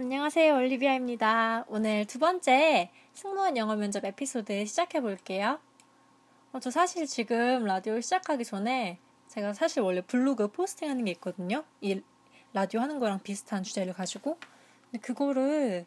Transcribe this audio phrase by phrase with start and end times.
[0.00, 0.54] 안녕하세요.
[0.54, 1.64] 올리비아입니다.
[1.66, 5.58] 오늘 두 번째 승무원 영어 면접 에피소드 시작해 볼게요.
[6.52, 11.64] 어, 저 사실 지금 라디오 시작하기 전에 제가 사실 원래 블로그 포스팅 하는 게 있거든요.
[11.80, 12.00] 이
[12.52, 14.38] 라디오 하는 거랑 비슷한 주제를 가지고.
[14.84, 15.84] 근데 그거를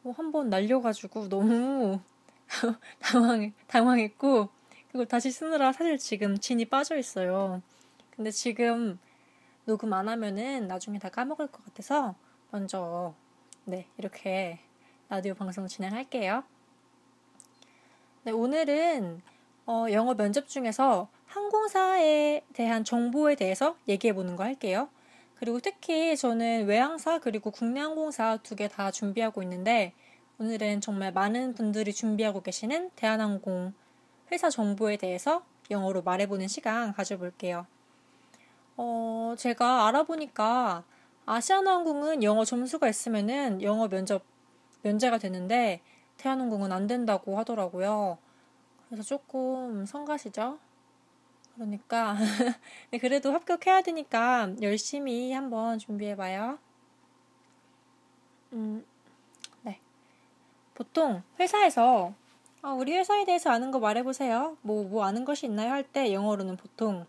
[0.00, 2.00] 뭐 한번 날려가지고 너무
[2.98, 4.48] 당황, 당황했고,
[4.90, 7.60] 그걸 다시 쓰느라 사실 지금 진이 빠져 있어요.
[8.16, 8.98] 근데 지금
[9.66, 12.14] 녹음 안 하면은 나중에 다 까먹을 것 같아서
[12.50, 13.14] 먼저
[13.64, 14.58] 네, 이렇게
[15.08, 16.44] 라디오 방송 진행할게요.
[18.24, 19.22] 네, 오늘은
[19.66, 24.88] 어, 영어 면접 중에서 항공사에 대한 정보에 대해서 얘기해 보는 거 할게요.
[25.36, 29.92] 그리고 특히 저는 외항사 그리고 국내 항공사 두 개 다 준비하고 있는데
[30.38, 33.72] 오늘은 정말 많은 분들이 준비하고 계시는 대한항공
[34.32, 37.66] 회사 정보에 대해서 영어로 말해보는 시간 가져볼게요.
[38.76, 40.84] 어, 제가 알아보니까
[41.26, 44.22] 아시아나항공은 영어 점수가 있으면은 영어 면접
[44.82, 45.80] 면제가 되는데
[46.18, 48.18] 대한항공은 안 된다고 하더라고요.
[48.88, 50.58] 그래서 조금 성가시죠?
[51.54, 52.16] 그러니까
[52.90, 56.58] 네, 그래도 합격해야 되니까 열심히 한번 준비해봐요.
[58.52, 58.84] 음,
[59.62, 59.80] 네.
[60.74, 62.14] 보통 회사에서
[62.62, 64.56] 아, 우리 회사에 대해서 아는 거 말해보세요.
[64.62, 65.70] 뭐, 뭐 아는 것이 있나요?
[65.72, 67.06] 할 때 영어로는 보통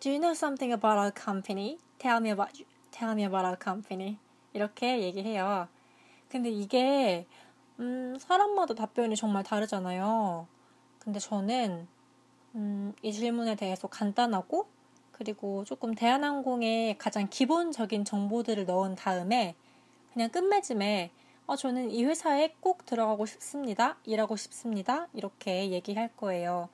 [0.00, 1.78] Do you know something about our company?
[1.98, 2.52] Tell me about
[2.90, 4.16] Tell me about our company.
[4.54, 5.68] 이렇게 얘기해요.
[6.30, 7.26] 근데 이게
[7.78, 10.46] 음, 사람마다 답변이 정말 다르잖아요.
[10.98, 11.86] 근데 저는
[12.54, 14.66] 음, 이 질문에 대해서 간단하고
[15.12, 19.54] 그리고 조금 대한항공의 가장 기본적인 정보들을 넣은 다음에
[20.14, 21.10] 그냥 끝맺음에
[21.46, 23.98] 어, 저는 이 회사에 꼭 들어가고 싶습니다.
[24.04, 25.08] 일하고 싶습니다.
[25.12, 26.70] 이렇게 얘기할 거예요.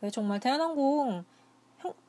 [0.00, 1.24] 왜 정말 대한항공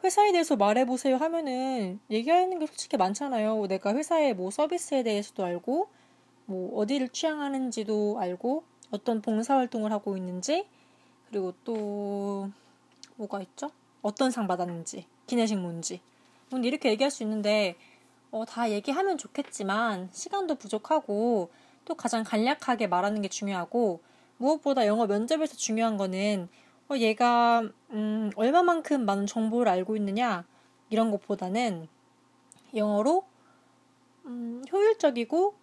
[0.04, 3.68] 회사에 대해서 말해보세요 하면은 얘기하는 게 솔직히 많잖아요.
[3.68, 5.90] 내가 회사의 뭐 서비스에 대해서도 알고,
[6.46, 10.66] 뭐 어디를 취향하는지도 알고, 어떤 봉사활동을 하고 있는지,
[11.30, 12.50] 그리고 또
[13.16, 13.72] 뭐가 있죠?
[14.02, 16.00] 어떤 상 받았는지, 기내식 뭔지.
[16.50, 17.76] 뭐 이렇게 얘기할 수 있는데,
[18.32, 21.50] 어, 다 얘기하면 좋겠지만, 시간도 부족하고,
[21.84, 24.02] 또 가장 간략하게 말하는 게 중요하고,
[24.38, 26.50] 무엇보다 영어 면접에서 중요한 거는
[26.90, 30.46] 어, 얘가 음, 얼마만큼 많은 정보를 알고 있느냐
[30.90, 31.88] 이런 것보다는
[32.76, 33.26] 영어로
[34.26, 35.56] 음, 효율적이고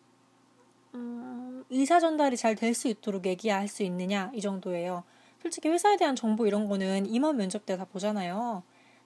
[0.94, 5.04] 음, 의사 전달이 잘 될 수 있도록 얘기할 수 있느냐 이 정도예요.
[5.40, 8.62] 솔직히 회사에 대한 정보 이런 거는 임원 면접 때 다 보잖아요.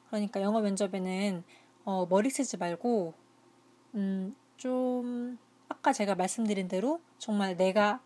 [0.08, 1.44] 그러니까 영어 면접에는
[1.84, 3.14] 어, 머리 쓰지 말고
[3.94, 5.38] 음, 좀
[5.68, 8.00] 아까 제가 말씀드린 대로 정말 내가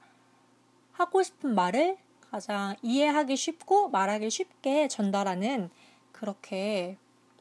[0.93, 1.97] 하고 싶은 말을
[2.31, 5.71] 가장 이해하기 쉽고 말하기 쉽게 전달하는
[6.13, 6.97] 그렇게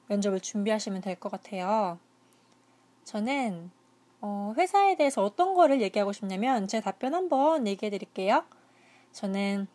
[0.08, 2.00] 면접을 준비하시면 될 것 같아요.
[3.04, 3.72] 저는
[4.22, 8.44] 어, 회사에 대해서 어떤 거를 얘기하고 싶냐면 제 답변 한번 얘기해 드릴게요.
[9.12, 9.68] 저는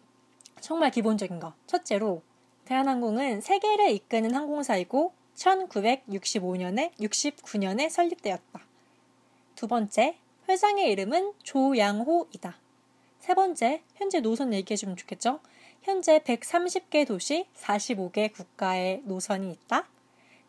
[0.61, 1.55] 정말 기본적인 거.
[1.67, 2.23] 첫째로
[2.65, 8.61] 대한항공은 세계를 이끄는 항공사이고 1965년에 69년에 설립되었다.
[9.55, 10.17] 두 번째,
[10.49, 12.64] 회장의 이름은 조양호이다.
[13.25, 15.41] 세 번째, 현재 노선 얘기해 주면 좋겠죠?
[15.81, 19.89] 현재 130개 도시 45개 국가의 노선이 있다.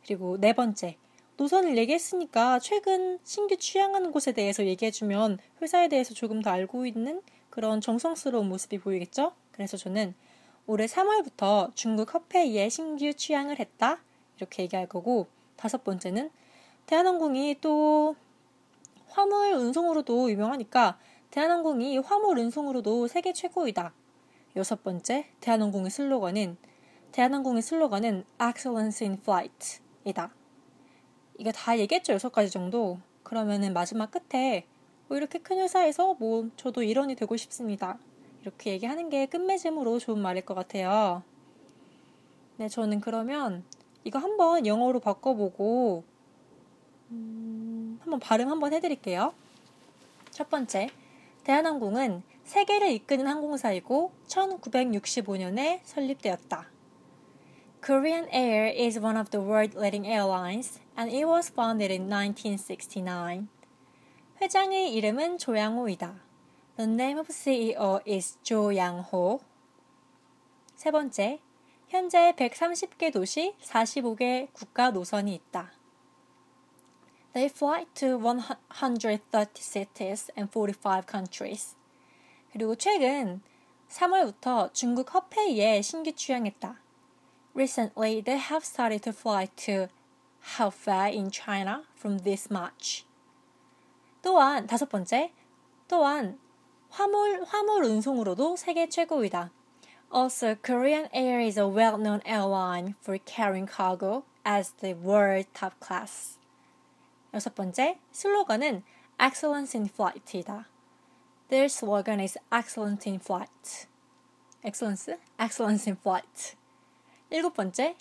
[0.04, 0.98] 그리고 네 번째,
[1.38, 7.80] 노선을 얘기했으니까 최근 신규 취향하는 곳에 대해서 얘기해주면 회사에 대해서 조금 더 알고 있는 그런
[7.80, 9.32] 정성스러운 모습이 보이겠죠?
[9.54, 10.14] 그래서 저는
[10.68, 14.02] 올해 3월부터 중국 허페이에 신규 취향을 했다.
[14.36, 16.30] 이렇게 얘기할 거고, 다섯 번째는
[16.88, 18.18] 대한항공이 또
[19.08, 21.00] 화물 운송으로도 유명하니까
[21.36, 23.94] 대한항공이 화물 운송으로도 세계 최고이다.
[24.56, 26.56] 여섯 번째, 대한항공의 슬로건은
[27.12, 30.34] 대한항공의 슬로건은 Excellence in Flight이다.
[31.38, 33.00] 이거 다 얘기했죠, 여섯 가지 정도.
[33.24, 34.66] 그러면은 마지막 끝에
[35.10, 38.00] 뭐 이렇게 큰 회사에서 뭐 저도 일원이 되고 싶습니다.
[38.42, 41.22] 이렇게 얘기하는 게 끝맺음으로 좋은 말일 것 같아요.
[42.56, 43.66] 네, 저는 그러면
[44.06, 46.06] 이거 한번 영어로 바꿔보고
[47.12, 49.34] 음, 한번 발음 한번 해드릴게요.
[50.32, 50.92] 첫 번째,
[51.46, 56.72] 대한항공은 세계를 이끄는 항공사이고 1965년에 설립되었다.
[57.86, 63.48] Korean Air is one of the world leading airlines and it was founded in 1969.
[64.42, 66.16] 회장의 이름은 조양호이다.
[66.78, 69.40] The name of CEO is 조양호.
[70.74, 71.40] 세 번째,
[71.90, 75.75] 현재 130개 도시 45개 국가 노선이 있다.
[77.35, 81.77] They fly to 130 cities and 45 countries.
[82.53, 83.41] 그리고 최근
[83.89, 86.77] 3월부터 중국 허페이에 신규 취항했다.
[87.55, 89.89] Recently, they have started to fly to
[90.57, 93.05] Hefei in China from this March.
[94.23, 95.33] 또한 다섯 번째,
[95.89, 96.39] 또한
[96.91, 99.51] 화물 화물 운송으로도 세계 최고이다.
[100.13, 106.37] Also, Korean Air is a well-known airline for carrying cargo as the world top class.
[107.36, 108.82] 여섯 번째, 슬로건은
[109.22, 110.68] Excellence in Flight이다.
[111.50, 113.88] Their slogan is Excellence in Flight.
[114.64, 115.18] Excellence?
[115.38, 116.56] Excellence in Flight.
[117.30, 117.98] 일곱 번째,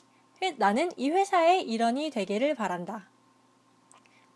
[0.56, 3.08] 나는 이 회사의 일원이 되기를 바란다.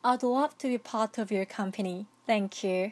[0.03, 2.07] I'd love to be part of your company.
[2.27, 2.91] Thank you.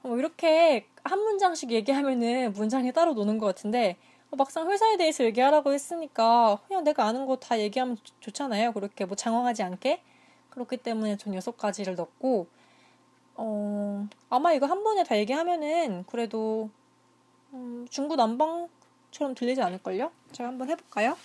[0.00, 3.98] 뭐 이렇게 한 문장씩 얘기하면은 문장이 따로 노는 것 같은데
[4.30, 9.04] 어, 막상 회사에 대해서 얘기하라고 했으니까 그냥 내가 아는 거 다 얘기하면 좋, 잖아요 그렇게
[9.04, 10.02] 뭐 장황하지 않게.
[10.52, 12.46] 그렇기 때문에 전 여섯 가지를 넣고
[13.34, 16.70] 어, 아마 이거 한 번에 다 얘기하면은 그래도
[17.52, 20.12] 음, 중구난방처럼 들리지 않을걸요?
[20.32, 21.16] 제가 한번 해볼까요?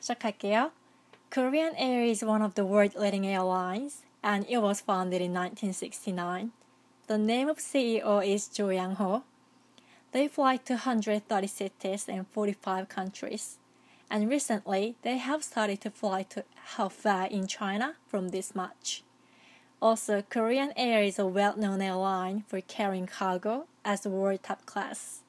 [0.00, 0.70] 시작할게요.
[1.30, 6.52] Korean Air is one of the world leading airlines and it was founded in 1969.
[7.06, 9.22] The name of CEO is Jo Yang-ho.
[10.12, 13.58] They fly to 130 cities in 45 countries.
[14.10, 16.44] And recently, they have started to fly to
[16.76, 19.02] Hefei in China from this March.
[19.82, 25.20] Also, Korean Air is a well-known airline for carrying cargo as world top class.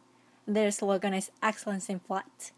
[0.48, 2.52] Their slogan is excellence in flight.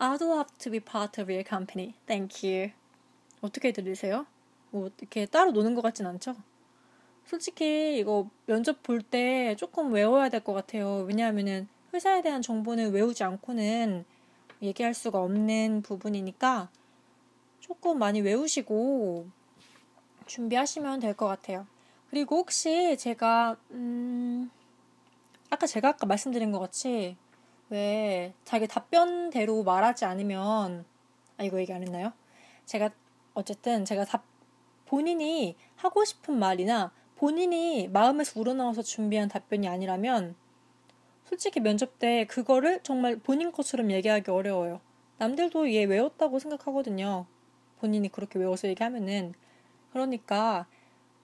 [0.00, 1.94] I'd love to be part of your company.
[2.06, 2.72] Thank you.
[3.40, 4.26] 어떻게 들리세요?
[4.70, 6.36] 뭐 이렇게 따로 노는 것 같진 않죠?
[7.24, 11.04] 솔직히 이거 면접 볼 때 조금 외워야 될 것 같아요.
[11.08, 14.04] 왜냐하면은 회사에 대한 정보는 외우지 않고는
[14.62, 16.70] 얘기할 수가 없는 부분이니까
[17.60, 19.26] 조금 많이 외우시고
[20.26, 21.66] 준비하시면 될 것 같아요.
[22.10, 24.50] 그리고 혹시 제가 음
[25.50, 27.16] 아까 제가 아까 말씀드린 것 같이
[27.70, 30.84] 왜 자기 답변대로 말하지 않으면
[31.38, 32.12] 아 이거 얘기 안 했나요?
[32.66, 32.90] 제가
[33.34, 34.24] 어쨌든 제가 답
[34.86, 40.34] 본인이 하고 싶은 말이나 본인이 마음에서 우러나와서 준비한 답변이 아니라면
[41.32, 44.82] 솔직히 면접 때 그거를 정말 본인 것처럼 얘기하기 어려워요.
[45.16, 47.24] 남들도 얘 외웠다고 생각하거든요.
[47.80, 49.32] 본인이 그렇게 외워서 얘기하면은.
[49.94, 50.66] 그러니까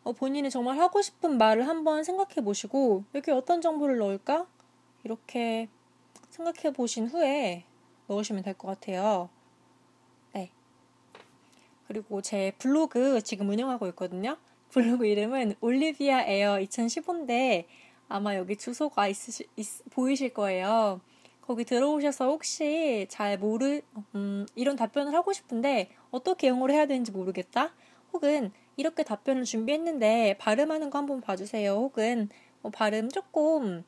[0.04, 4.46] 어, 본인이 정말 하고 싶은 말을 한번 생각해 보시고 여기 어떤 정보를 넣을까?
[5.04, 5.68] 이렇게
[6.30, 7.64] 생각해 보신 후에
[8.06, 9.28] 넣으시면 될 것 같아요.
[10.32, 10.50] 네.
[11.86, 14.38] 그리고 제 블로그 지금 운영하고 있거든요.
[14.70, 17.66] 블로그 이름은 올리비아 에어 2015인데
[18.08, 21.00] 아마 여기 주소가 있으시, 있, 보이실 거예요.
[21.42, 23.80] 거기 들어오셔서 혹시 잘 모르,
[24.14, 27.72] 음, 이런 답변을 하고 싶은데 어떻게 영어로 해야 되는지 모르겠다?
[28.12, 31.72] 혹은 이렇게 답변을 준비했는데 발음하는 거 한번 봐주세요.
[31.72, 32.28] 혹은
[32.62, 33.84] 뭐 발음 조금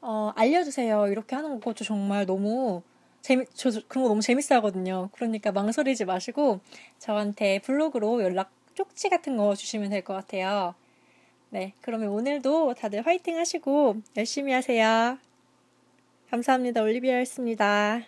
[0.00, 1.08] 어, 알려주세요.
[1.08, 2.82] 이렇게 하는 거저 정말 너무
[3.22, 5.08] 재미, 저 그런 거 너무 재밌어 하거든요.
[5.12, 6.60] 그러니까 망설이지 마시고
[6.98, 10.74] 저한테 블로그로 연락 쪽지 같은 거 주시면 될 것 같아요.
[11.54, 15.18] 네, 그러면 오늘도 다들 화이팅 하시고 열심히 하세요.
[16.28, 16.82] 감사합니다.
[16.82, 18.00] 올리비아였습니다.